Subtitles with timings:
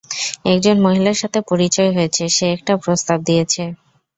[0.45, 3.63] একজন মহিলার সাথে পরিচয় হয়েছে, সে একটা প্রস্তাব দিয়েছে।